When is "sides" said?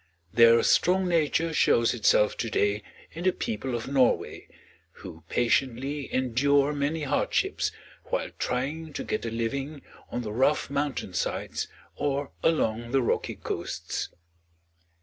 11.13-11.67